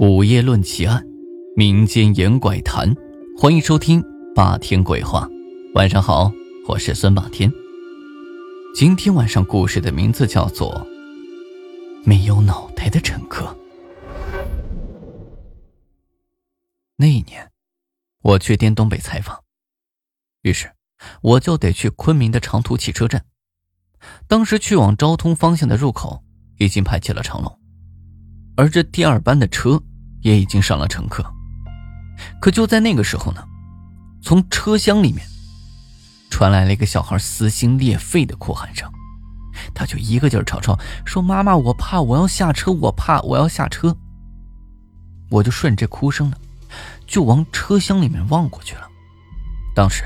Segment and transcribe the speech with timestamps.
[0.00, 1.06] 午夜论奇案，
[1.54, 2.96] 民间言怪谈，
[3.36, 4.02] 欢迎收听
[4.34, 5.28] 霸天鬼话。
[5.74, 6.32] 晚上好，
[6.66, 7.52] 我是孙霸天。
[8.74, 10.72] 今天晚上故事的名字叫做
[12.06, 13.44] 《没有脑袋的乘客》。
[16.96, 17.50] 那一年，
[18.22, 19.44] 我去滇东北采访，
[20.40, 20.72] 于是
[21.20, 23.26] 我就得去昆明的长途汽车站。
[24.26, 26.24] 当时去往昭通方向的入口
[26.56, 27.60] 已经排起了长龙，
[28.56, 29.78] 而这第二班的车。
[30.22, 31.24] 也已经上了乘客，
[32.40, 33.42] 可就在那个时候呢，
[34.22, 35.26] 从车厢里面
[36.30, 38.90] 传来了一个小孩撕心裂肺的哭喊声，
[39.74, 43.96] 他就一个劲儿吵吵说：“妈妈，我怕，我要下车，我怕，我要下车。”
[45.30, 46.36] 我就顺着哭声呢，
[47.06, 48.88] 就往车厢里面望过去了。
[49.74, 50.02] 当时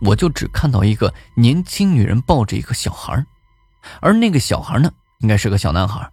[0.00, 3.24] 我就只看到一个年轻女人抱着一个小孩，
[4.00, 6.08] 而那个小孩呢，应该是个小男孩，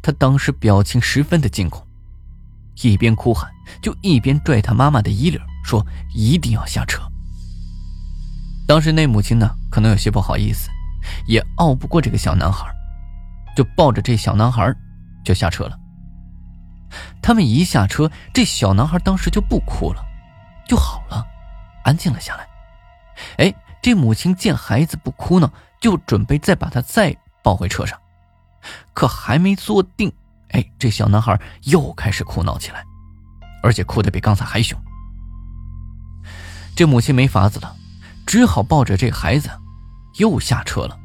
[0.00, 1.86] 他当时表情十分的惊恐。
[2.82, 7.00] 一边哭喊，就一边拽他妈妈的衣领，说：“一定要下车。”
[8.66, 10.70] 当时那母亲呢，可能有些不好意思，
[11.26, 12.66] 也拗不过这个小男孩，
[13.56, 14.74] 就抱着这小男孩
[15.24, 15.78] 就下车了。
[17.20, 20.04] 他们一下车，这小男孩当时就不哭了，
[20.66, 21.26] 就好了，
[21.84, 22.46] 安静了下来。
[23.38, 27.98] 哎，这母亲见孩子不哭呢，就准备再把他再抱回车上，
[28.92, 30.12] 可还没坐定。
[30.54, 32.84] 哎，这小男孩又开始哭闹起来，
[33.60, 34.80] 而且哭得比刚才还凶。
[36.76, 37.74] 这母亲没法子了，
[38.24, 39.50] 只好抱着这孩子
[40.18, 40.96] 又下车了。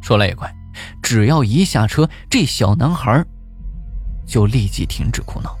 [0.00, 0.50] 说来也怪，
[1.02, 3.22] 只要一下车，这小男孩
[4.26, 5.54] 就立即停止哭闹。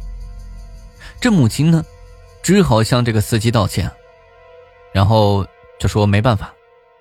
[1.20, 1.84] 这母亲呢，
[2.42, 3.90] 只好向这个司机道歉，
[4.94, 5.46] 然后
[5.78, 6.50] 就说：“没办法，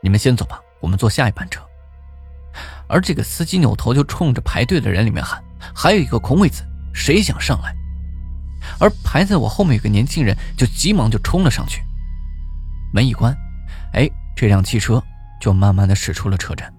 [0.02, 1.62] 你们先走吧，我们坐下一班车。”
[2.88, 5.42] 而这个司机扭头就冲着排队的人里面喊。
[5.74, 6.64] 还有一个空位子，
[6.94, 7.76] 谁想上来？
[8.80, 11.82] 而排在我后面有个年轻人，就急忙就冲了上去。
[12.94, 13.36] 门一关，
[13.94, 15.02] 哎，这辆汽车
[15.40, 16.74] 就慢慢的驶出了车站。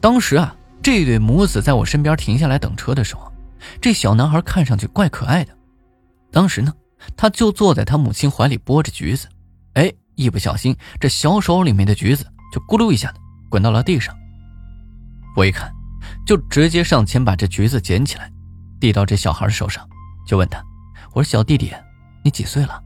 [0.00, 3.32] 当时啊，这对母子在我身边停下来等车的时候，
[3.80, 5.52] 这小男孩看上去怪可爱的。
[6.30, 6.72] 当时呢，
[7.16, 9.28] 他就坐在他母亲怀里剥着橘子，
[9.74, 14.14] 哎，一不小心，这小手里面的橘子就咕噜一下子滚到了地上。
[15.34, 15.72] 我一看。
[16.26, 18.30] 就直接上前把这橘子捡起来，
[18.80, 19.88] 递到这小孩手上，
[20.26, 20.60] 就问他
[21.14, 21.72] ：“我说小弟弟，
[22.24, 22.82] 你几岁了？”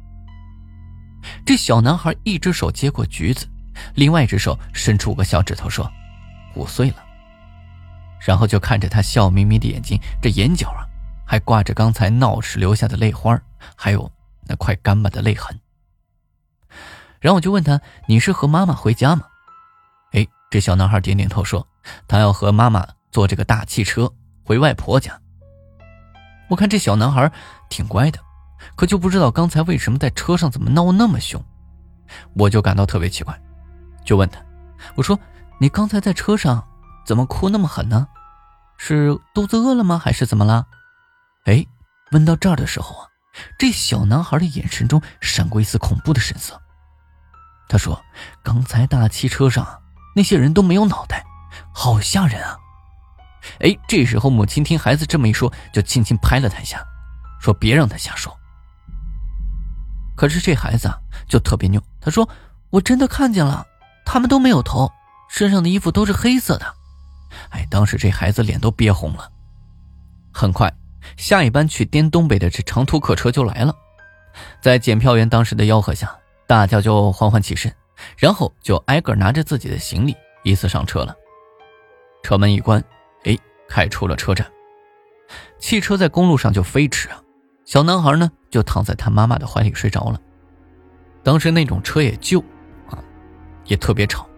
[1.44, 3.48] 这小男孩一只手接过橘子，
[3.94, 5.90] 另外一只手伸出个小指头说
[6.54, 6.96] ：“五岁了。”
[8.20, 10.84] 然后就看着他笑眯眯的眼睛，这眼角啊
[11.26, 13.40] 还挂着刚才闹时留下的泪花，
[13.74, 14.10] 还有
[14.46, 15.58] 那快干巴的泪痕。
[17.20, 19.22] 然后我就问他：“你是和妈妈回家吗？”
[20.12, 21.66] 哎，这小男孩点点头说
[22.06, 24.12] ：“他要和妈妈。”坐这个大汽车
[24.44, 25.21] 回外婆家。
[26.48, 27.31] 我看这小男孩
[27.69, 28.19] 挺乖的，
[28.75, 31.43] 可就不知道刚才为什么在车上怎么闹那么凶，
[32.34, 33.41] 我就感到特别奇怪，
[34.04, 34.41] 就问他
[34.97, 35.19] ：“我说
[35.59, 36.66] 你刚才在车上
[37.06, 38.09] 怎么哭那么狠呢？
[38.76, 39.98] 是肚子饿了吗？
[39.98, 40.66] 还是怎么了？”
[41.47, 41.65] 哎，
[42.12, 43.06] 问到这儿的时候啊，
[43.59, 46.60] 这小男孩的眼神中闪过一丝恐怖的神色。
[47.69, 48.03] 他说
[48.42, 49.82] ：“刚才大汽车上
[50.16, 51.25] 那些人都没有脑袋，
[51.72, 52.59] 好吓人啊！”
[53.58, 56.82] 哎，这时候母亲听孩子这么一说，就轻轻拍了他一下，
[57.40, 58.34] 说：“别让他瞎说。”
[60.16, 62.28] 可是这孩子啊，就特别拗，他说
[62.70, 63.66] ：“我真的看见了，
[64.04, 64.90] 他们都没有头，
[65.28, 66.74] 身上的衣服都是黑色的。”
[67.50, 69.30] 哎，当时这孩子脸都憋红了。
[70.32, 70.72] 很快，
[71.16, 73.74] 下一班去滇东北的这长途客车就来了，
[74.60, 76.14] 在检票员当时的吆喝下，
[76.46, 77.74] 大家就缓缓起身，
[78.16, 81.14] 然后就挨个拿着自己的行李依次上车了。
[82.22, 82.82] 车门一关。
[83.70, 84.44] 开出了车站，
[85.60, 87.22] 汽车在公路上就飞驰啊！
[87.64, 90.20] 小男孩呢，就躺在他妈妈的怀里睡着了。
[91.22, 92.41] 当时那种车也旧，
[92.88, 92.98] 啊，
[93.66, 94.28] 也特别吵，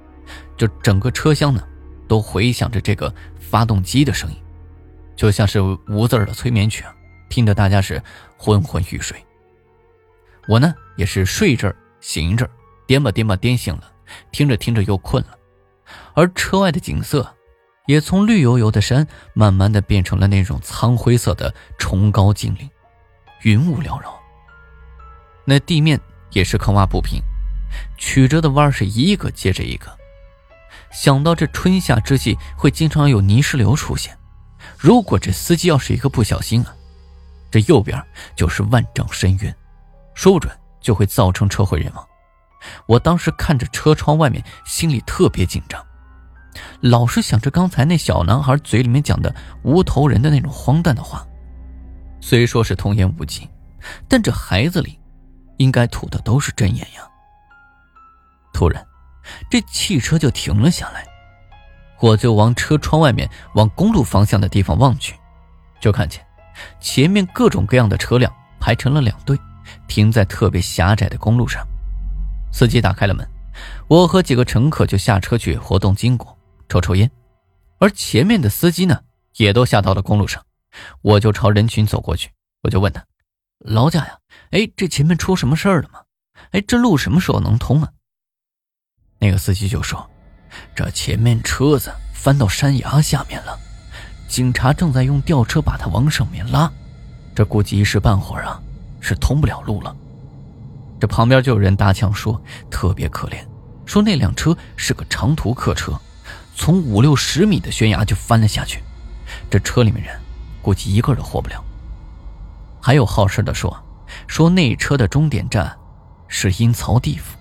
[0.59, 1.67] 就整个车厢呢，
[2.07, 4.37] 都回响着这个发动机的声音，
[5.17, 6.95] 就像是无字的催眠曲啊，
[7.31, 8.03] 听得大家是
[8.37, 9.17] 昏昏欲睡。
[10.47, 12.51] 我呢，也是睡这儿醒这儿，
[12.87, 13.91] 颠吧颠吧颠醒了，
[14.31, 15.39] 听着听着又困了，
[16.13, 17.27] 而车外的景色。
[17.87, 22.69] 也从绿油油的山，慢慢的变成了那种苍灰色的崇高峻岭，
[23.43, 24.15] 云雾缭绕。
[25.45, 26.01] 那地面
[26.31, 27.21] 也是坑洼不平，
[27.99, 29.87] 曲折的弯是一个接着一个。
[30.93, 34.17] 想到这春夏之际会经常有泥石流出现，
[34.79, 36.75] 如果这司机要是一个不小心啊，
[37.51, 38.01] 这右边
[38.37, 39.57] 就是万丈深渊，
[40.15, 42.09] 说不准就会造成车毁人亡。
[42.87, 45.85] 我当时看着车窗外面，心里特别紧张。
[46.83, 49.33] 老是想着刚才那小男孩嘴里面讲的
[49.63, 51.25] 无头人的那种荒诞的话，
[52.21, 53.49] 虽说是童言无忌，
[54.09, 54.99] 但这孩子里，
[55.59, 57.09] 应该吐的都是真言呀。
[58.53, 58.85] 突然，
[59.49, 61.07] 这汽车就停了下来，
[62.01, 65.15] 我就往车窗外面往公路方向的地方望去，
[65.81, 66.21] 就看见
[66.81, 69.39] 前面各种各样的车辆排成了两队，
[69.87, 71.65] 停在特别狭窄的公路上。
[72.53, 73.25] 司机打开了门，
[73.87, 76.27] 我和几个乘客就下车去活动筋骨，
[76.73, 77.11] 抽抽烟，
[77.81, 78.99] 而前面的司机呢，
[79.37, 80.43] 也都下到了公路上。
[81.03, 82.31] 我就朝人群走过去，
[82.63, 83.05] 我就问他
[83.61, 84.19] ：“劳驾呀，
[84.53, 86.01] 哎，这前面出什么事儿了吗？
[86.53, 87.93] 哎，这路什么时候能通啊？”
[89.21, 90.11] 那个司机就说
[90.75, 93.55] ：“这前面车子翻到山崖下面了，
[94.27, 96.73] 警察正在用吊车把它往上面拉，
[97.35, 98.59] 这估计一时半会儿啊，
[98.99, 99.95] 是通不了路了。”
[100.99, 102.43] 这旁边就有人搭腔说
[102.73, 103.47] ：“特别可怜，
[103.85, 106.01] 说那辆车是个长途客车，
[106.55, 108.83] 从五六十米的悬崖就翻了下去，
[109.51, 110.19] 这车里面人
[110.61, 111.65] 估计一个都活不了。”
[112.81, 113.77] 还有好事的说
[114.27, 115.77] ：“说那车的终点站
[116.29, 117.39] 是阴曹地府。”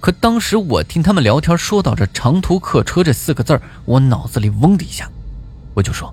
[0.00, 5.08] 可当时我听他们聊天说到这长途客车这四个字我脑子里嗡的一下，
[5.74, 6.12] 我就说：“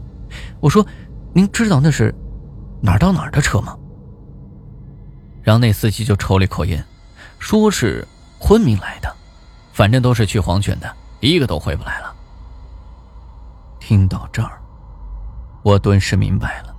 [0.62, 0.86] 我说，
[1.33, 2.13] 您知道那是
[2.81, 3.75] 哪儿到哪儿的车吗？”
[5.42, 6.86] 然后那司机就抽了一口烟，
[7.39, 8.07] 说是
[8.38, 9.12] 昆明来的，
[9.74, 12.16] 反正都是去黄泉的，一个都回不来了。
[13.80, 14.62] 听到这儿，
[15.63, 16.75] 我顿时明白了，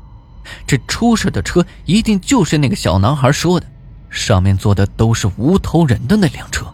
[0.67, 3.67] 这出事的车一定就是那个小男孩说的，
[4.09, 6.67] 上面坐的都是无头人的那辆车。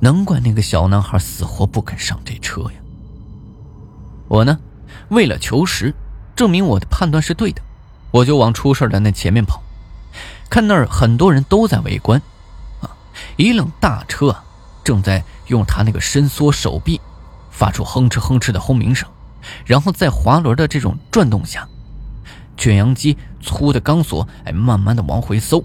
[0.00, 2.80] 难怪那个小男孩死活不肯上这车呀！
[4.28, 4.58] 我呢，
[5.10, 5.94] 为了求实，
[6.34, 7.60] 证明我的判断是对的，
[8.10, 9.62] 我就往出事的那前面跑。
[10.48, 12.22] 看那儿很多人都在围观，
[12.80, 12.90] 啊，
[13.36, 14.42] 一辆大车啊，
[14.82, 16.98] 正在用他那个伸缩手臂，
[17.50, 19.06] 发出哼哧哼哧的轰鸣声，
[19.66, 21.68] 然后在滑轮的这种转动下，
[22.56, 25.62] 卷扬机粗的钢索哎，慢慢的往回搜。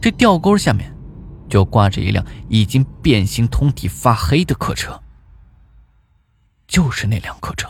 [0.00, 0.92] 这吊钩下面，
[1.48, 5.00] 就挂着一辆已经变形通体发黑的客车，
[6.66, 7.68] 就是那辆客车。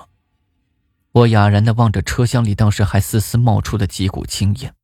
[1.12, 4.75] 我哑然的望着车厢里当时还丝丝冒出的几股青烟。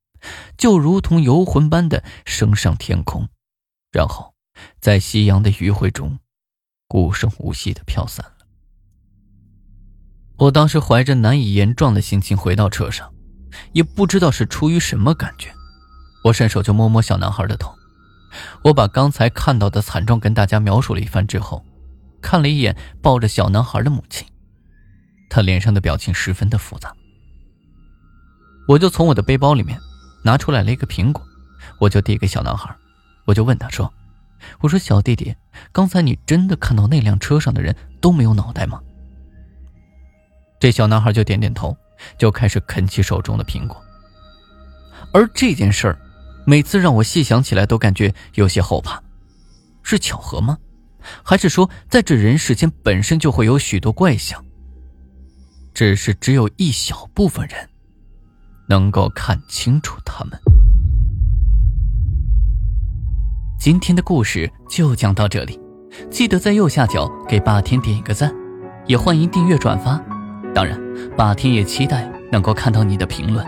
[0.56, 3.28] 就如同游魂般的升上天空，
[3.92, 4.34] 然后
[4.80, 6.18] 在夕阳的余晖中，
[6.94, 8.46] 无声无息的飘散了。
[10.36, 13.12] 我当时怀着难以言状的心情回到车上，
[13.72, 15.52] 也不知道是出于什么感觉，
[16.24, 17.74] 我伸手就摸摸小男孩的头。
[18.64, 21.64] 我把刚才看到的惨状跟大家描述了一番之后，
[22.20, 24.26] 看了一眼抱着小男孩的母亲，
[25.30, 26.94] 她脸上的表情十分的复杂。
[28.68, 29.78] 我就从我的背包里面。
[30.24, 31.24] 拿出来了一个苹果，
[31.78, 32.76] 我就递给小男孩，
[33.24, 33.90] 我就问他说
[34.60, 35.34] ：“我说小弟弟，
[35.72, 38.80] 刚才你真的看到那辆车上的人都没有脑袋吗？”
[40.60, 41.76] 这小男孩就点点头，
[42.18, 43.80] 就开始啃起手中的苹果。
[45.12, 45.98] 而这件事儿，
[46.44, 49.02] 每次让我细想起来都感觉有些后怕，
[49.82, 50.58] 是巧合吗？
[51.22, 54.44] 还是说在这人世间本身就会有许多怪象，
[55.72, 57.68] 只是只有一小部分人。
[58.68, 60.38] 能够看清楚他们。
[63.58, 65.58] 今天的故事就讲到这里，
[66.08, 68.32] 记得在右下角给霸天点一个赞，
[68.86, 70.00] 也欢迎订阅转发。
[70.54, 70.80] 当然，
[71.16, 73.44] 霸天也期待能够看到你的评论。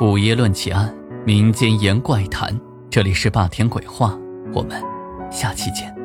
[0.00, 0.92] 午夜论奇案，
[1.26, 2.58] 民间言怪谈，
[2.88, 4.18] 这里是霸天鬼话，
[4.54, 4.82] 我们
[5.30, 5.97] 下期见。